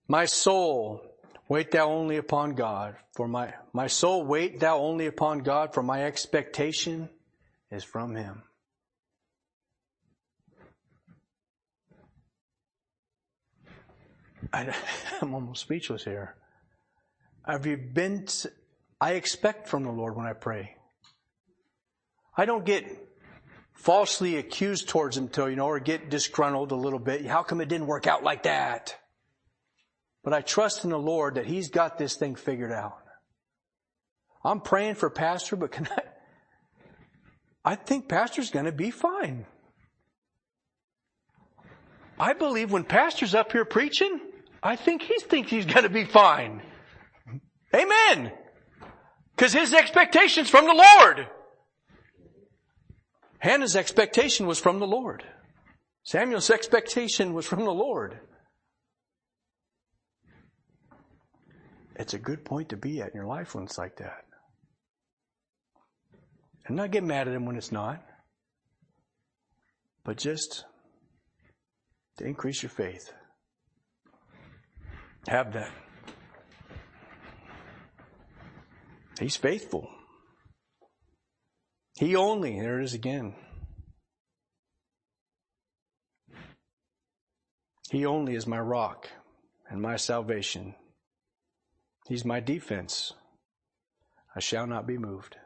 [0.08, 1.11] My soul,
[1.51, 5.83] wait thou only upon God, for my, my soul, wait thou only upon God, for
[5.83, 7.09] my expectation
[7.69, 8.43] is from Him.
[14.53, 14.73] I,
[15.21, 16.37] am almost speechless here.
[17.45, 18.49] Have you been, to,
[19.01, 20.77] I expect from the Lord when I pray.
[22.37, 22.85] I don't get
[23.73, 27.25] falsely accused towards him till, you know, or get disgruntled a little bit.
[27.25, 29.00] How come it didn't work out like that?
[30.23, 32.97] But I trust in the Lord that he's got this thing figured out.
[34.43, 36.01] I'm praying for pastor, but can I,
[37.71, 39.45] I think pastor's gonna be fine.
[42.19, 44.19] I believe when pastor's up here preaching,
[44.62, 46.62] I think he thinks he's gonna be fine.
[47.73, 48.31] Amen.
[49.38, 51.27] Cause his expectation's from the Lord.
[53.39, 55.23] Hannah's expectation was from the Lord.
[56.03, 58.19] Samuel's expectation was from the Lord.
[62.01, 64.25] It's a good point to be at in your life when it's like that.
[66.65, 68.03] And not get mad at him when it's not.
[70.03, 70.65] But just
[72.17, 73.13] to increase your faith.
[75.27, 75.71] Have that.
[79.19, 79.87] He's faithful.
[81.99, 83.35] He only, there it is again.
[87.91, 89.07] He only is my rock
[89.69, 90.73] and my salvation.
[92.07, 93.13] He's my defense.
[94.35, 95.37] I shall not be moved.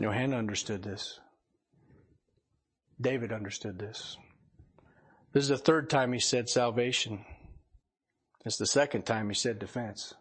[0.00, 1.20] Hannah understood this.
[3.00, 4.16] David understood this.
[5.32, 7.24] This is the third time he said salvation.
[8.44, 10.14] It's the second time he said defense.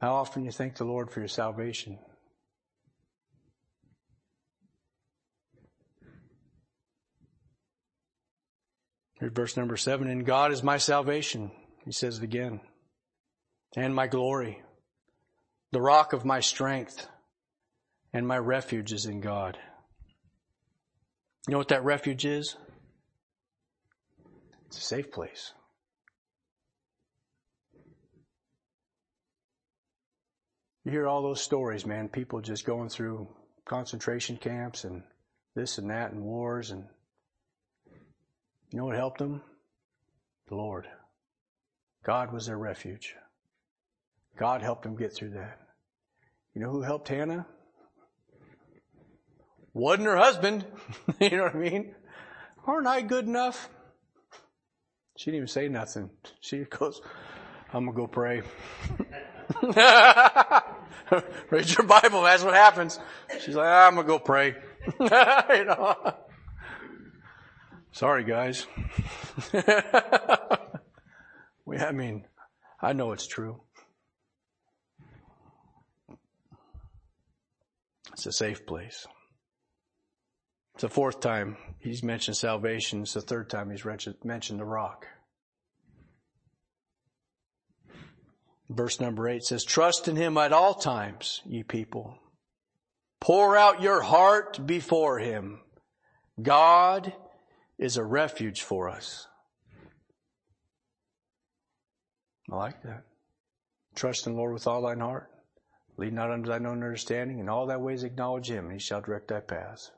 [0.00, 1.98] How often you thank the Lord for your salvation?
[9.26, 10.08] Here's verse number seven.
[10.08, 11.50] And God is my salvation.
[11.84, 12.60] He says it again.
[13.76, 14.62] And my glory.
[15.72, 17.08] The rock of my strength.
[18.12, 19.58] And my refuge is in God.
[21.48, 22.54] You know what that refuge is?
[24.66, 25.52] It's a safe place.
[30.84, 32.08] You hear all those stories, man.
[32.08, 33.26] People just going through
[33.64, 35.02] concentration camps and
[35.56, 36.84] this and that and wars and
[38.70, 39.42] you know what helped them?
[40.48, 40.86] The Lord.
[42.04, 43.14] God was their refuge.
[44.38, 45.60] God helped them get through that.
[46.54, 47.46] You know who helped Hannah?
[49.74, 50.64] Wasn't her husband.
[51.20, 51.94] you know what I mean?
[52.66, 53.68] Aren't I good enough?
[55.16, 56.10] She didn't even say nothing.
[56.40, 57.00] She goes,
[57.72, 58.42] I'm gonna go pray.
[61.50, 62.98] Read your Bible, that's what happens.
[63.40, 64.56] She's like, I'm gonna go pray.
[65.00, 66.14] you know?
[67.96, 68.66] Sorry guys.
[71.64, 72.26] we, I mean,
[72.78, 73.62] I know it's true.
[78.12, 79.06] It's a safe place.
[80.74, 83.00] It's the fourth time he's mentioned salvation.
[83.00, 83.86] It's the third time he's
[84.22, 85.06] mentioned the rock.
[88.68, 92.18] Verse number eight says, trust in him at all times, ye people.
[93.22, 95.60] Pour out your heart before him.
[96.42, 97.14] God
[97.78, 99.26] is a refuge for us.
[102.50, 103.04] I like that.
[103.94, 105.30] Trust in the Lord with all thine heart.
[105.96, 107.38] Lead not unto thine own understanding.
[107.38, 109.90] In all thy ways acknowledge him, and he shall direct thy paths.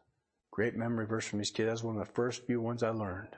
[0.51, 1.69] Great memory verse from these kids.
[1.69, 3.35] That's one of the first few ones I learned.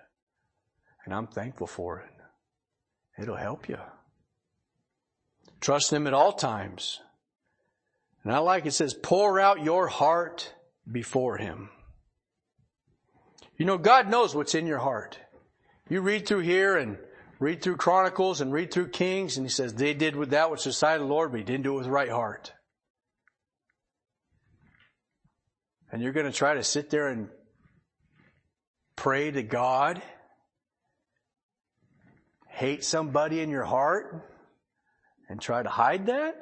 [1.05, 3.23] And I'm thankful for it.
[3.23, 3.79] It'll help you.
[5.61, 7.01] Trust Him at all times.
[8.23, 10.55] And I like it says, pour out your heart
[10.91, 11.71] before Him.
[13.61, 15.19] You know, God knows what's in your heart.
[15.91, 16.97] You read through here and
[17.39, 20.65] read through Chronicles and read through Kings, and He says, they did with that which
[20.65, 22.55] the sight of the Lord, but He didn't do it with the right heart.
[25.93, 27.29] and you're going to try to sit there and
[28.97, 30.01] pray to God,
[32.49, 34.27] hate somebody in your heart,
[35.29, 36.37] and try to hide that?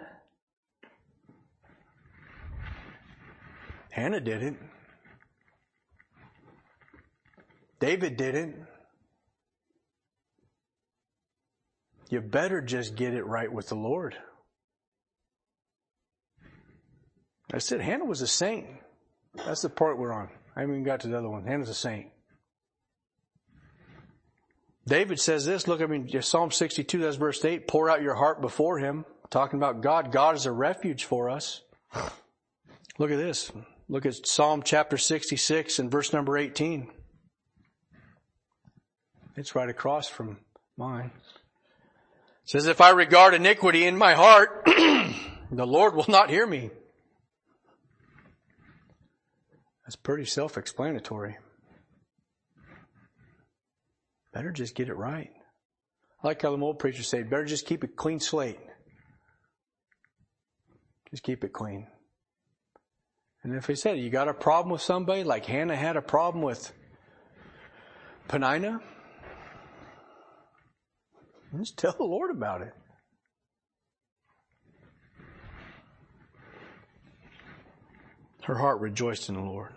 [3.91, 4.59] Hannah didn't.
[7.81, 8.57] David didn't.
[12.11, 14.17] You better just get it right with the Lord.
[17.53, 18.67] I said Hannah was a saint.
[19.35, 20.29] That's the part we're on.
[20.57, 21.45] I haven't even got to the other one.
[21.45, 22.09] Hannah's a saint.
[24.87, 28.41] David says this, look, I mean, Psalm 62, that's verse 8, pour out your heart
[28.41, 30.11] before him, talking about God.
[30.13, 31.61] God is a refuge for us.
[32.99, 33.53] Look at this.
[33.89, 36.91] Look at Psalm chapter 66 and verse number 18.
[39.39, 40.39] It's right across from
[40.77, 41.13] mine.
[41.15, 46.71] It says, if I regard iniquity in my heart, the Lord will not hear me.
[49.85, 51.37] That's pretty self-explanatory.
[54.33, 55.31] Better just get it right.
[56.23, 58.59] I like how the old preacher said, better just keep a clean slate.
[61.11, 61.87] Just keep it clean.
[63.45, 66.43] And if he said, you got a problem with somebody, like Hannah had a problem
[66.43, 66.73] with
[68.27, 68.81] Peninnah,
[71.57, 72.75] just tell the Lord about it.
[78.45, 79.73] Her heart rejoiced in the Lord.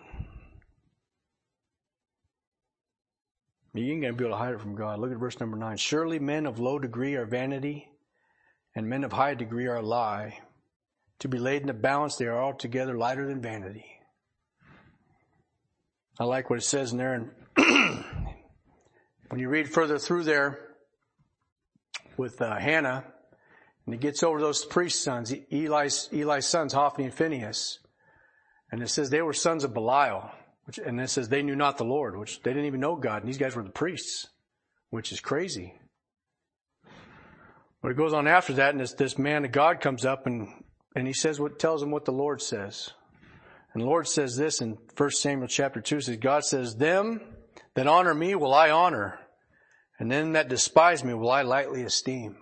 [3.74, 5.00] You ain't going to be able to hide it from God.
[5.00, 5.78] Look at verse number nine.
[5.78, 7.88] Surely men of low degree are vanity,
[8.76, 10.40] and men of high degree are lie.
[11.20, 13.86] To be laid in the balance, they are altogether lighter than vanity.
[16.20, 17.14] I like what it says in there.
[17.14, 17.32] And
[19.30, 20.71] when you read further through there
[22.22, 23.04] with uh, Hannah,
[23.86, 27.80] and he gets over those priest sons, Eli's, Eli's sons, Hophni and Phinehas.
[28.72, 30.32] and it says they were sons of Belial.
[30.66, 33.24] Which, and it says they knew not the Lord, which they didn't even know God.
[33.24, 34.28] And these guys were the priests,
[34.92, 35.74] which is crazy.
[37.82, 40.48] But it goes on after that, and this, this man of God comes up and,
[40.96, 42.92] and he says what tells him what the Lord says.
[43.74, 47.22] And the Lord says this in 1 Samuel chapter 2 says, God says, Them
[47.74, 49.18] that honor me will I honor,
[50.02, 52.36] and them that despise me will I lightly esteem.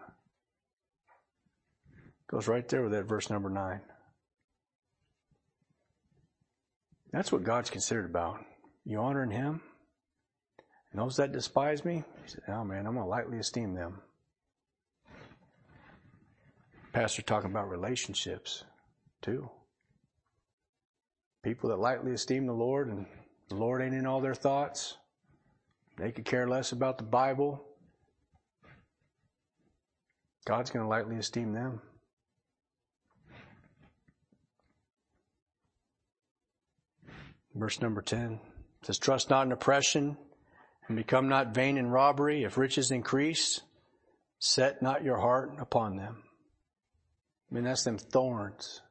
[2.31, 3.81] Goes right there with that verse number 9.
[7.11, 8.39] That's what God's considered about.
[8.85, 9.59] You honoring Him?
[10.93, 13.99] And those that despise me, He said, oh man, I'm to lightly esteem them.
[16.93, 18.63] Pastor talking about relationships
[19.21, 19.49] too.
[21.43, 23.05] People that lightly esteem the Lord and
[23.49, 24.95] the Lord ain't in all their thoughts.
[25.99, 27.61] They could care less about the Bible.
[30.45, 31.81] God's going to lightly esteem them.
[37.53, 38.39] Verse number 10
[38.83, 40.17] says, Trust not in oppression
[40.87, 42.43] and become not vain in robbery.
[42.45, 43.59] If riches increase,
[44.39, 46.23] set not your heart upon them.
[47.51, 48.81] I mean, that's them thorns.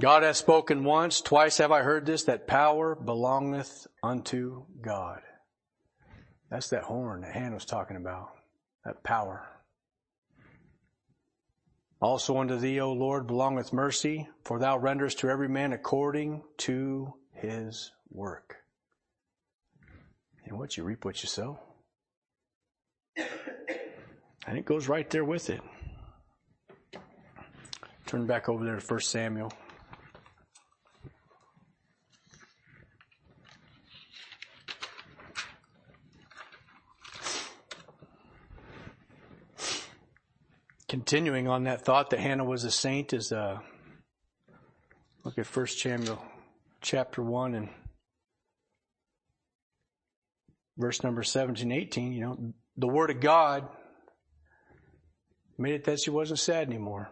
[0.00, 5.20] God hath spoken once, twice have I heard this, that power belongeth unto God.
[6.50, 8.30] That's that horn that Hannah was talking about.
[8.84, 9.48] That power.
[12.00, 17.14] Also unto thee, O Lord, belongeth mercy, for thou renderest to every man according to
[17.32, 18.56] his work.
[20.44, 21.58] And what you reap what you sow.
[24.46, 25.62] And it goes right there with it.
[28.06, 29.50] Turn back over there to 1 Samuel.
[40.94, 43.58] Continuing on that thought that Hannah was a saint is uh,
[45.24, 46.24] look at 1 Samuel
[46.82, 47.68] chapter 1 and
[50.78, 52.12] verse number 17, 18.
[52.12, 53.66] You know, the word of God
[55.58, 57.10] made it that she wasn't sad anymore.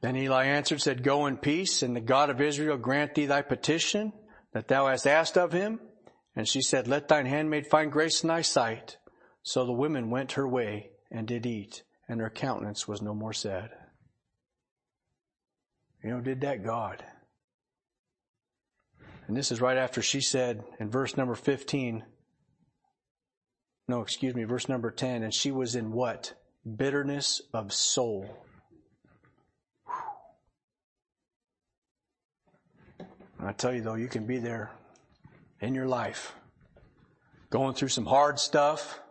[0.00, 3.42] Then Eli answered, said, Go in peace, and the God of Israel grant thee thy
[3.42, 4.12] petition
[4.52, 5.80] that thou hast asked of him.
[6.36, 8.98] And she said, Let thine handmaid find grace in thy sight.
[9.46, 13.32] So the women went her way and did eat, and her countenance was no more
[13.32, 13.70] sad.
[16.02, 17.04] You know, did that God?
[19.28, 22.02] And this is right after she said in verse number 15,
[23.86, 26.34] no, excuse me, verse number 10, and she was in what?
[26.76, 28.28] Bitterness of soul.
[33.38, 34.72] I tell you though, you can be there
[35.60, 36.34] in your life,
[37.48, 39.02] going through some hard stuff,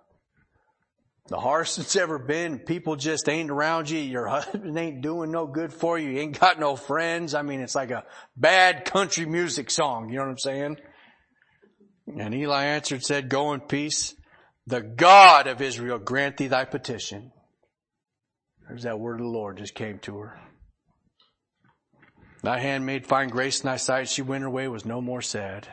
[1.27, 2.59] the hardest it's ever been.
[2.59, 3.99] People just ain't around you.
[3.99, 6.11] Your husband ain't doing no good for you.
[6.11, 7.33] You ain't got no friends.
[7.33, 10.09] I mean, it's like a bad country music song.
[10.09, 10.77] You know what I'm saying?
[12.07, 14.13] And Eli answered, said, go in peace.
[14.67, 17.31] The God of Israel grant thee thy petition.
[18.67, 20.39] There's that word of the Lord just came to her.
[22.41, 24.07] Thy handmaid find grace in thy sight.
[24.07, 25.67] She went her way, was no more sad.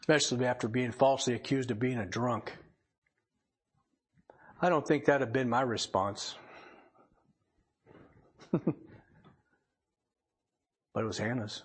[0.00, 2.54] Especially after being falsely accused of being a drunk.
[4.60, 6.34] I don't think that'd have been my response.
[8.50, 8.74] but
[10.94, 11.62] it was Hannah's.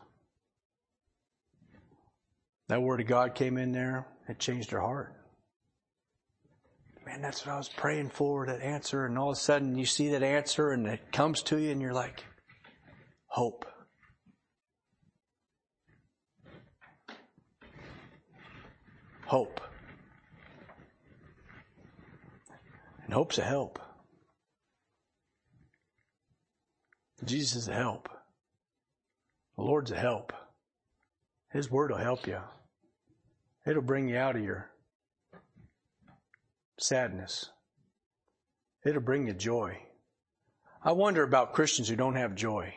[2.67, 5.15] That word of God came in there, it changed her heart.
[7.06, 9.86] Man, that's what I was praying for, that answer, and all of a sudden you
[9.86, 12.23] see that answer and it comes to you and you're like,
[13.25, 13.65] hope.
[19.25, 19.60] Hope.
[23.13, 23.78] And hope's a help.
[27.23, 28.10] Jesus is a help.
[29.56, 30.34] The Lord's a help.
[31.52, 32.39] His word will help you.
[33.67, 34.71] It'll bring you out of your
[36.80, 37.52] sadness.
[38.84, 39.78] It'll bring you joy.
[40.84, 42.73] I wonder about Christians who don't have joy.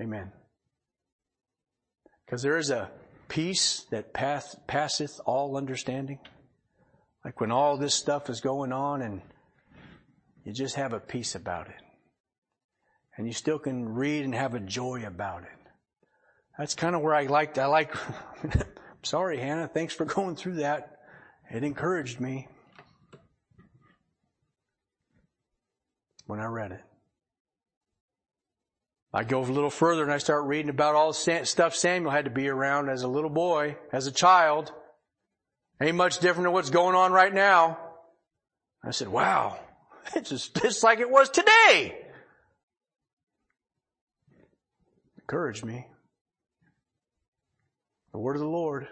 [0.00, 0.32] Amen.
[2.24, 2.90] Because there is a
[3.28, 6.18] peace that pass, passeth all understanding.
[7.24, 9.22] Like when all this stuff is going on and
[10.44, 11.80] you just have a peace about it.
[13.16, 15.48] And you still can read and have a joy about it.
[16.58, 17.94] That's kind of where I liked, I like,
[19.02, 20.98] sorry Hannah, thanks for going through that.
[21.50, 22.48] It encouraged me
[26.26, 26.80] when I read it.
[29.14, 32.24] I go a little further and I start reading about all the stuff Samuel had
[32.24, 34.72] to be around as a little boy, as a child.
[35.82, 37.76] Ain't much different than what's going on right now.
[38.84, 39.58] I said, wow,
[40.14, 41.98] it's just, it's like it was today.
[45.18, 45.86] Encouraged me.
[48.12, 48.86] The word of the Lord.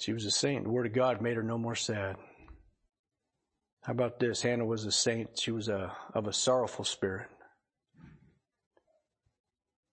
[0.00, 0.64] She was a saint.
[0.64, 2.16] The word of God made her no more sad.
[3.80, 4.42] How about this?
[4.42, 5.38] Hannah was a saint.
[5.38, 7.28] She was a, of a sorrowful spirit.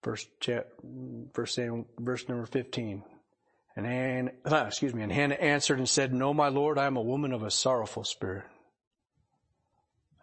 [0.01, 1.59] First, chap, verse,
[1.99, 3.03] verse number 15.
[3.75, 7.01] And uh, excuse me, and Hannah answered and said, No, my Lord, I am a
[7.01, 8.45] woman of a sorrowful spirit.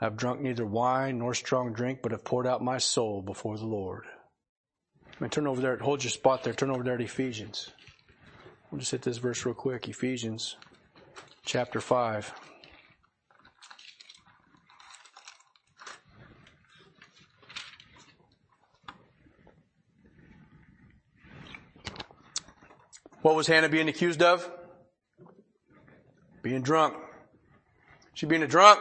[0.00, 3.56] I have drunk neither wine nor strong drink, but have poured out my soul before
[3.56, 4.04] the Lord.
[5.20, 7.70] Mean, turn over there, hold your spot there, turn over there to Ephesians.
[8.70, 9.88] We'll just hit this verse real quick.
[9.88, 10.56] Ephesians
[11.46, 12.34] chapter 5.
[23.26, 24.48] What was Hannah being accused of?
[26.42, 26.94] Being drunk.
[28.14, 28.78] She being a drunk.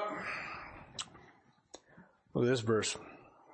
[2.35, 2.95] Look at this verse.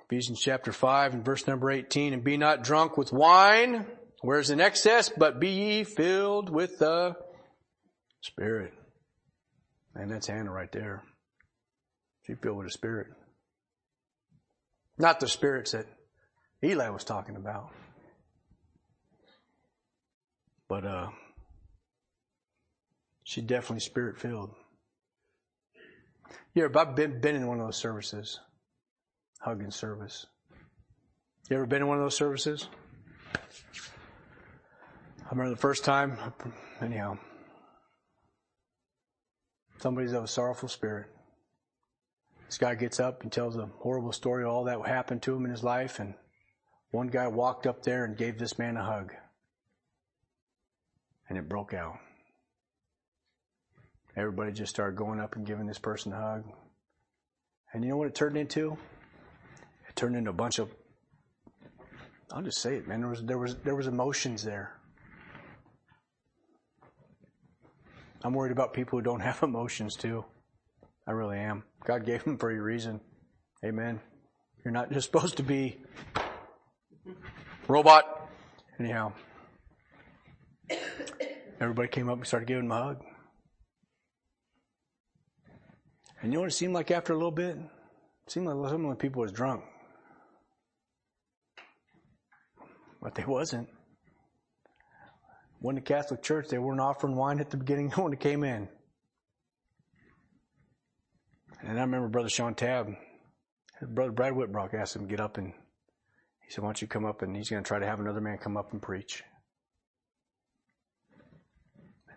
[0.04, 2.12] Ephesians chapter 5 and verse number 18.
[2.12, 3.86] And be not drunk with wine,
[4.20, 7.16] whereas in excess, but be ye filled with the
[8.20, 8.74] Spirit.
[9.94, 11.02] And that's Hannah right there.
[12.26, 13.06] She filled with the Spirit.
[14.98, 15.86] Not the spirits that
[16.62, 17.70] Eli was talking about.
[20.72, 21.08] But uh,
[23.24, 24.54] she definitely spirit filled.
[26.54, 28.40] You ever been, been in one of those services,
[29.40, 30.24] hugging service.
[31.50, 32.68] You ever been in one of those services?
[33.34, 36.16] I remember the first time,
[36.80, 37.18] anyhow,
[39.76, 41.08] somebody's of a sorrowful spirit.
[42.46, 45.44] This guy gets up and tells a horrible story of all that happened to him
[45.44, 46.14] in his life, and
[46.92, 49.12] one guy walked up there and gave this man a hug
[51.32, 51.98] and it broke out.
[54.18, 56.44] Everybody just started going up and giving this person a hug.
[57.72, 58.76] And you know what it turned into?
[59.88, 60.68] It turned into a bunch of
[62.30, 63.00] I'll just say it, man.
[63.00, 64.74] There was there was there was emotions there.
[68.22, 70.26] I'm worried about people who don't have emotions too.
[71.06, 71.64] I really am.
[71.86, 73.00] God gave them for a reason.
[73.64, 74.00] Amen.
[74.66, 75.80] You're not just supposed to be
[77.68, 78.28] robot.
[78.78, 79.14] Anyhow,
[81.62, 83.04] Everybody came up and started giving him a hug.
[86.20, 87.56] And you know what it seemed like after a little bit?
[87.56, 89.62] It seemed like some of the people was drunk.
[93.00, 93.68] But they wasn't.
[95.60, 98.68] When the Catholic Church, they weren't offering wine at the beginning when it came in.
[101.62, 102.88] And I remember Brother Sean Tabb,
[103.80, 105.52] brother Brad Whitbrock asked him to get up and
[106.40, 108.20] he said, why don't you come up and he's going to try to have another
[108.20, 109.22] man come up and preach.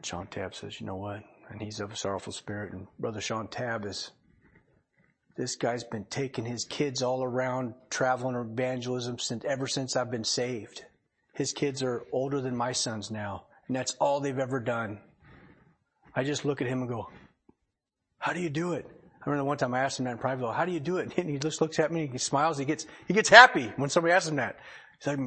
[0.05, 1.23] Sean Tabb says, you know what?
[1.49, 2.73] And he's of a sorrowful spirit.
[2.73, 4.11] And Brother Sean Tabb is,
[5.37, 10.23] this guy's been taking his kids all around traveling evangelism since, ever since I've been
[10.23, 10.85] saved.
[11.33, 13.45] His kids are older than my sons now.
[13.67, 14.99] And that's all they've ever done.
[16.15, 17.09] I just look at him and go,
[18.19, 18.85] how do you do it?
[19.25, 21.13] I remember one time I asked him that in private, how do you do it?
[21.17, 24.13] And he just looks at me, he smiles, he gets, he gets happy when somebody
[24.13, 24.57] asks him that.
[24.99, 25.19] He's like,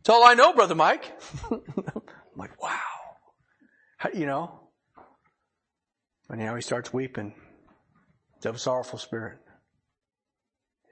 [0.00, 1.12] it's all I know, brother Mike.
[1.50, 1.60] I'm
[2.36, 2.95] like, wow.
[4.14, 4.60] You know?
[6.28, 7.34] And now he starts weeping.
[8.36, 9.38] It's a sorrowful spirit.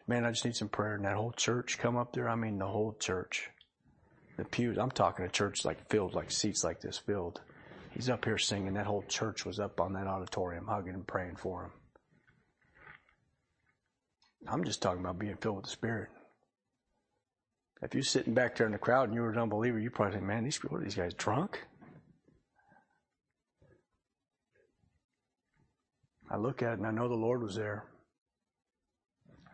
[0.06, 0.94] Man, I just need some prayer.
[0.94, 2.28] And that whole church come up there.
[2.28, 3.50] I mean, the whole church.
[4.36, 4.78] The pews.
[4.78, 7.40] I'm talking a church like filled, like seats like this filled.
[7.92, 8.74] He's up here singing.
[8.74, 11.70] That whole church was up on that auditorium, hugging and praying for him.
[14.48, 16.08] I'm just talking about being filled with the Spirit.
[17.82, 20.14] If you're sitting back there in the crowd and you were an unbeliever, you probably
[20.14, 21.60] think, man, these people, are these guys drunk?
[26.34, 27.84] I look at it and I know the Lord was there.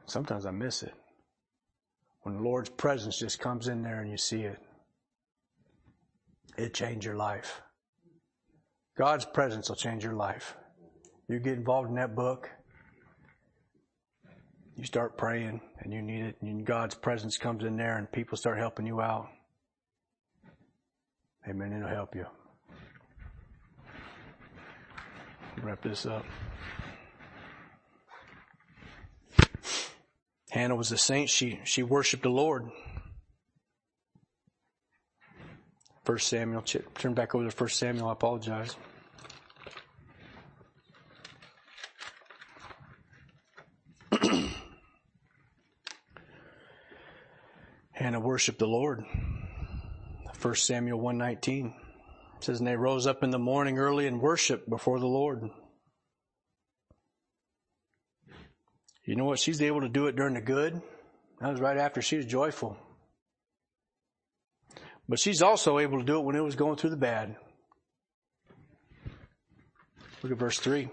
[0.07, 0.95] Sometimes I miss it.
[2.23, 4.59] When the Lord's presence just comes in there and you see it,
[6.57, 7.61] it change your life.
[8.97, 10.57] God's presence will change your life.
[11.29, 12.49] You get involved in that book,
[14.75, 18.39] you start praying and you need it, and God's presence comes in there and people
[18.39, 19.29] start helping you out.
[21.47, 21.75] Amen.
[21.75, 22.25] It'll help you.
[25.63, 26.25] Wrap this up.
[30.51, 31.29] Hannah was a saint.
[31.29, 32.71] She, she worshiped the Lord.
[36.05, 38.09] First Samuel, turn back over to First Samuel.
[38.09, 38.75] I apologize.
[47.93, 49.05] Hannah worshiped the Lord.
[50.35, 50.99] First Samuel
[52.41, 55.51] 119 says, And they rose up in the morning early and worshiped before the Lord.
[59.05, 59.39] You know what?
[59.39, 60.81] She's able to do it during the good.
[61.41, 62.77] That was right after she was joyful.
[65.09, 67.37] But she's also able to do it when it was going through the bad.
[70.23, 70.89] Look at verse 3.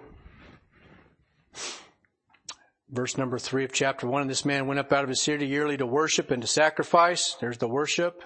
[2.89, 4.21] Verse number 3 of chapter 1.
[4.21, 7.35] And this man went up out of his city yearly to worship and to sacrifice.
[7.41, 8.23] There's the worship.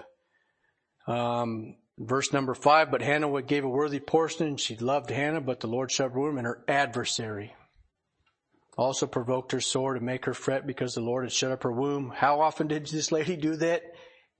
[1.08, 5.60] Um, Verse number five, but Hannah gave a worthy portion and she loved Hannah, but
[5.60, 7.54] the Lord shut her womb and her adversary
[8.76, 11.72] also provoked her sore to make her fret because the Lord had shut up her
[11.72, 12.12] womb.
[12.14, 13.82] How often did this lady do that?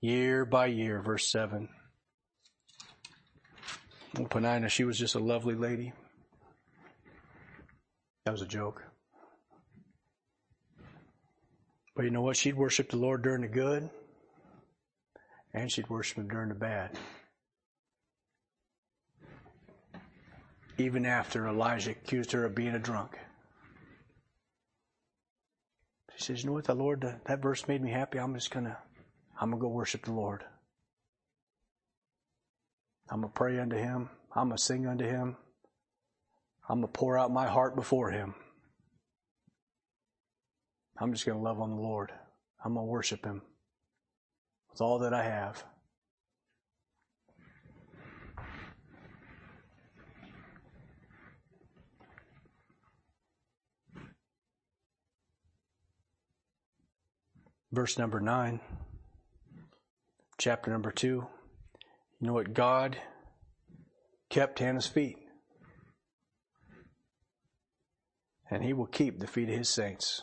[0.01, 1.69] Year by year, verse seven.
[4.15, 5.93] Well, Peninnah, she was just a lovely lady.
[8.25, 8.83] That was a joke.
[11.95, 12.37] But you know what?
[12.37, 13.89] She'd worship the Lord during the good,
[15.53, 16.97] and she'd worship Him during the bad.
[20.77, 23.17] Even after Elijah accused her of being a drunk.
[26.15, 26.65] She says, you know what?
[26.65, 28.19] The Lord, that verse made me happy.
[28.19, 28.77] I'm just going to,
[29.39, 30.43] I'm going to go worship the Lord.
[33.09, 34.09] I'm going to pray unto Him.
[34.35, 35.35] I'm going to sing unto Him.
[36.69, 38.33] I'm going to pour out my heart before Him.
[40.99, 42.11] I'm just going to love on the Lord.
[42.63, 43.41] I'm going to worship Him
[44.71, 45.63] with all that I have.
[57.73, 58.59] Verse number 9,
[60.37, 61.07] chapter number 2.
[61.07, 61.27] You
[62.21, 62.53] know what?
[62.53, 62.97] God
[64.29, 65.17] kept Hannah's feet.
[68.51, 70.21] And he will keep the feet of his saints.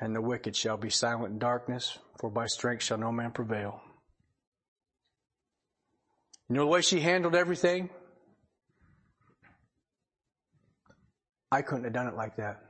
[0.00, 3.80] And the wicked shall be silent in darkness, for by strength shall no man prevail.
[6.48, 7.90] You know the way she handled everything?
[11.52, 12.67] I couldn't have done it like that.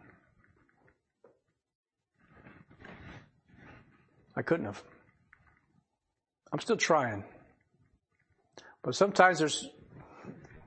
[4.38, 4.80] I couldn't have.
[6.52, 7.24] I'm still trying.
[8.84, 9.68] But sometimes there's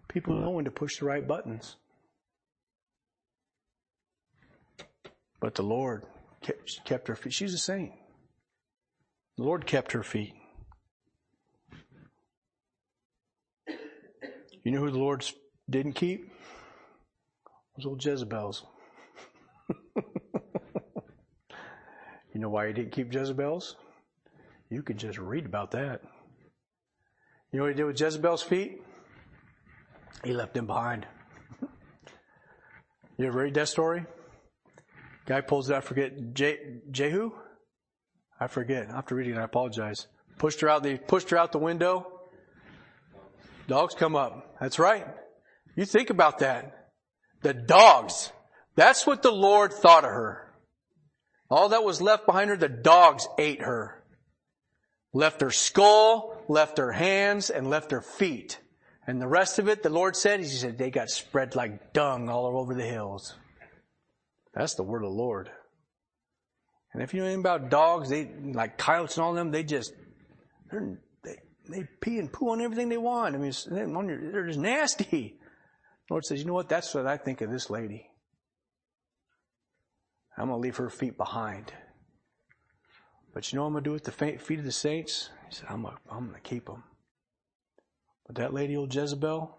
[0.10, 1.78] people knowing to push the right buttons.
[5.40, 6.06] But the Lord
[6.42, 7.32] kept, kept her feet.
[7.32, 7.94] She's a saint.
[9.38, 10.34] The Lord kept her feet.
[14.66, 15.26] You know who the Lord
[15.70, 16.30] didn't keep?
[17.78, 18.66] Those old Jezebels.
[22.42, 23.76] You know why he didn't keep Jezebel's?
[24.72, 26.02] You could just read about that.
[27.52, 28.82] You know what he did with Jezebel's feet?
[30.24, 31.06] He left them behind.
[33.20, 34.06] you ever read that story?
[35.28, 37.32] Guy pulls it, I forget, Je- Jehu?
[38.40, 38.90] I forget.
[38.90, 40.08] After reading it, I apologize.
[40.40, 42.22] Pushed her out the, pushed her out the window.
[43.68, 44.56] Dogs come up.
[44.60, 45.06] That's right.
[45.76, 46.90] You think about that.
[47.44, 48.32] The dogs.
[48.76, 50.51] That's what the Lord thought of her.
[51.52, 54.02] All that was left behind her, the dogs ate her.
[55.14, 58.58] Left her skull, left her hands, and left her feet.
[59.06, 62.30] And the rest of it, the Lord said, He said, they got spread like dung
[62.30, 63.36] all over the hills.
[64.54, 65.50] That's the word of the Lord.
[66.94, 69.94] And if you know anything about dogs, they, like coyotes and all them, they just,
[70.72, 71.36] they,
[71.68, 73.36] they pee and poo on everything they want.
[73.36, 75.38] I mean, they're just nasty.
[76.08, 76.70] The Lord says, you know what?
[76.70, 78.11] That's what I think of this lady.
[80.38, 81.74] I'm going to leave her feet behind.
[83.34, 85.30] But you know I'm going to do with the feet of the saints?
[85.50, 86.84] He said, I'm going, to, I'm going to keep them.
[88.26, 89.58] But that lady, old Jezebel,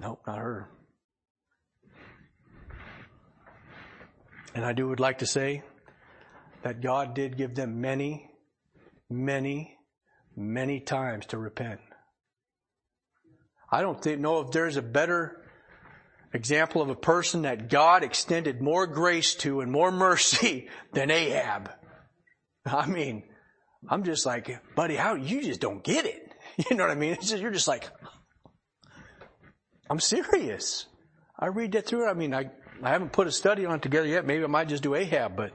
[0.00, 0.68] nope, not her.
[4.54, 5.62] And I do would like to say
[6.62, 8.30] that God did give them many,
[9.08, 9.76] many,
[10.36, 11.80] many times to repent.
[13.70, 15.37] I don't think, know if there's a better
[16.32, 21.70] example of a person that God extended more grace to and more mercy than Ahab.
[22.66, 23.24] I mean,
[23.88, 26.24] I'm just like, buddy, how you just don't get it.
[26.68, 27.14] You know what I mean?
[27.20, 27.88] Just, you're just like,
[29.88, 30.86] I'm serious.
[31.38, 32.08] I read that through.
[32.08, 32.50] I mean, I,
[32.82, 34.26] I haven't put a study on it together yet.
[34.26, 35.52] Maybe I might just do Ahab, but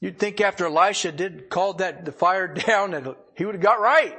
[0.00, 3.80] you'd think after Elisha did called that the fire down that he would have got
[3.80, 4.14] right.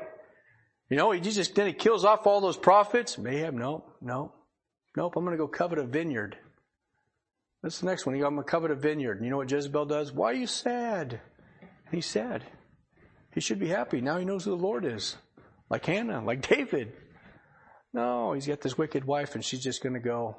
[0.89, 3.17] You know, he just then he kills off all those prophets.
[3.19, 4.33] Ahab, no, no.
[4.95, 6.37] Nope, I'm going to go covet a vineyard.
[7.61, 8.15] That's the next one.
[8.15, 9.17] I'm going to covet a vineyard.
[9.17, 10.11] And you know what Jezebel does?
[10.11, 11.21] Why are you sad?
[11.61, 12.43] And he's sad.
[13.33, 14.01] He should be happy.
[14.01, 15.17] Now he knows who the Lord is.
[15.69, 16.93] Like Hannah, like David.
[17.93, 20.37] No, he's got this wicked wife and she's just going to go,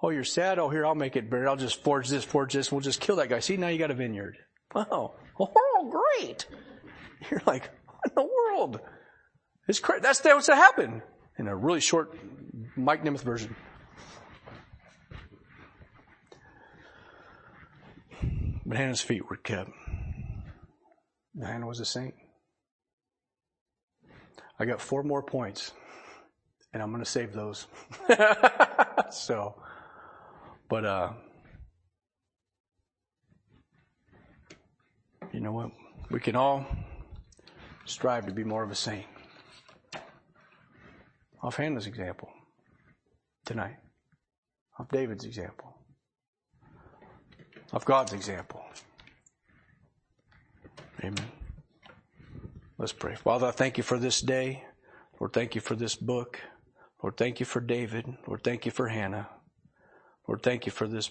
[0.00, 0.60] Oh, you're sad?
[0.60, 1.48] Oh, here, I'll make it better.
[1.48, 3.40] I'll just forge this, forge this, and we'll just kill that guy.
[3.40, 4.36] See, now you got a vineyard.
[4.74, 5.14] Wow.
[5.40, 6.46] Oh, great.
[7.30, 8.80] You're like, what in the world?
[9.68, 10.00] It's crazy.
[10.02, 11.02] That's, that's what happened
[11.38, 12.18] in a really short
[12.76, 13.54] Mike Nimeth version.
[18.68, 19.70] But Hannah's feet were kept.
[21.40, 22.14] Hannah was a saint.
[24.60, 25.72] I got four more points,
[26.74, 27.66] and I'm going to save those.
[29.10, 29.54] so,
[30.68, 31.12] but, uh,
[35.32, 35.70] you know what?
[36.10, 36.66] We can all
[37.86, 39.06] strive to be more of a saint.
[41.42, 42.28] Off Hannah's example
[43.46, 43.76] tonight.
[44.78, 45.77] Of David's example.
[47.72, 48.64] Of God's example.
[51.04, 51.26] Amen.
[52.78, 53.14] Let's pray.
[53.14, 54.64] Father, I thank you for this day.
[55.20, 56.40] Lord, thank you for this book.
[57.02, 58.06] Lord, thank you for David.
[58.26, 59.28] Lord, thank you for Hannah.
[60.26, 61.10] Lord, thank you for this,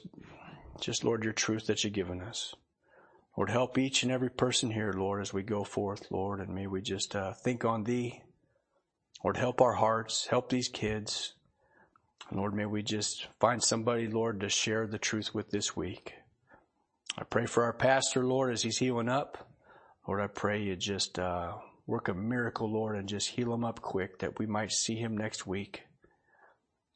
[0.79, 2.53] just Lord, your truth that you've given us.
[3.35, 6.67] Lord, help each and every person here, Lord, as we go forth, Lord, and may
[6.67, 8.21] we just uh, think on Thee.
[9.23, 11.33] Lord, help our hearts, help these kids.
[12.31, 16.13] Lord, may we just find somebody, Lord, to share the truth with this week.
[17.15, 19.49] I pray for our pastor, Lord, as he's healing up.
[20.07, 21.53] Lord, I pray you just uh,
[21.85, 25.17] work a miracle, Lord, and just heal him up quick that we might see him
[25.17, 25.81] next week.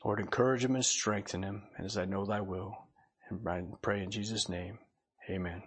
[0.04, 2.76] Lord, encourage him and strengthen him, as I know thy will.
[3.30, 4.80] And I pray in Jesus' name,
[5.30, 5.64] amen.